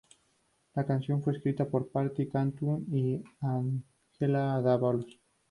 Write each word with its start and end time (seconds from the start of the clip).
La 0.73 0.83
canción 0.83 1.21
fue 1.21 1.33
escrita 1.33 1.65
por 1.69 1.89
Paty 1.91 2.27
Cantu 2.27 2.83
y 2.91 3.21
Angela 3.39 4.59
Dávalos. 4.59 5.19